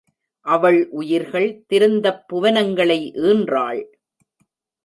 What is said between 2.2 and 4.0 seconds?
புவனங்களை ஈன்றாள்.